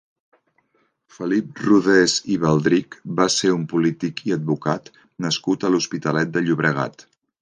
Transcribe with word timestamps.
Felip 1.17 1.59
Rodés 1.65 2.15
i 2.35 2.37
Baldrich 2.45 2.97
va 3.19 3.27
ser 3.35 3.51
un 3.57 3.67
polític 3.75 4.25
i 4.31 4.35
advocat 4.37 4.91
nascut 5.27 5.67
a 5.67 5.73
l'Hospitalet 5.75 6.33
de 6.39 6.45
Llobregat. 6.49 7.07